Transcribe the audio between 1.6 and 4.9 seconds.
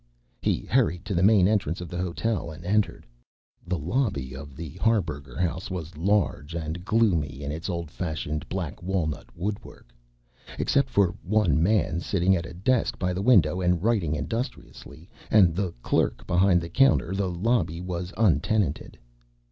of the hotel, and entered. The lobby of the